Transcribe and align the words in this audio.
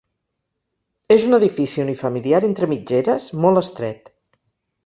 És 1.15 1.27
un 1.27 1.37
edifici 1.39 1.83
unifamiliar 1.85 2.41
entre 2.49 2.71
mitgeres, 2.75 3.31
molt 3.45 3.63
estret. 3.63 4.15